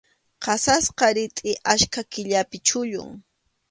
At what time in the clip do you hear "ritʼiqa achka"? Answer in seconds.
1.15-2.01